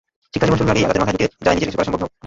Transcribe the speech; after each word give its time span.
শিক্ষাজীবন 0.31 0.57
শুরুর 0.59 0.71
আগেই 0.73 0.85
তাদের 0.89 1.01
মাথায় 1.03 1.15
ঢুকে 1.19 1.25
যায়, 1.45 1.55
নিজে 1.55 1.67
কিছু 1.67 1.77
করা 1.79 1.87
সম্ভব 1.87 2.01
না। 2.03 2.11